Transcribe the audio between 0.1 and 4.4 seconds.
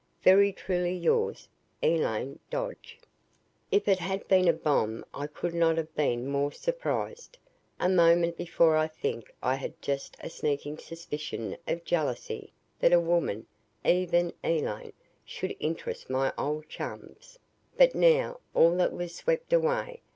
"Very truly yours, ELAINE DODGE." If it had